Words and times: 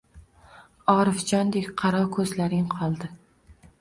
Orifjondek 0.93 1.69
qaro 1.83 1.99
ko‘zlaring 2.17 2.67
qoldi 2.77 3.11